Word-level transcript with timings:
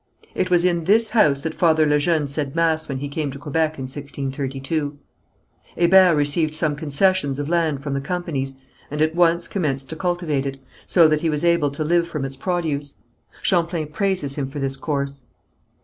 It 0.33 0.49
was 0.49 0.65
in 0.65 0.85
this 0.85 1.09
house 1.11 1.41
that 1.41 1.53
Father 1.53 1.85
Le 1.85 1.99
Jeune 1.99 2.25
said 2.25 2.55
mass 2.55 2.89
when 2.89 2.97
he 2.97 3.07
came 3.07 3.29
to 3.29 3.37
Quebec 3.37 3.77
in 3.77 3.83
1632. 3.83 4.97
Hébert 5.77 6.15
received 6.15 6.55
some 6.55 6.75
concessions 6.75 7.37
of 7.37 7.47
land 7.47 7.83
from 7.83 7.93
the 7.93 8.01
companies, 8.01 8.55
and 8.89 8.99
at 8.99 9.13
once 9.13 9.47
commenced 9.47 9.91
to 9.91 9.95
cultivate 9.95 10.47
it, 10.47 10.59
so 10.87 11.07
that 11.07 11.21
he 11.21 11.29
was 11.29 11.45
able 11.45 11.69
to 11.69 11.83
live 11.83 12.07
from 12.07 12.25
its 12.25 12.35
produce. 12.35 12.95
Champlain 13.43 13.85
praises 13.89 14.33
him 14.33 14.47
for 14.47 14.57
this 14.57 14.75
course. 14.75 15.25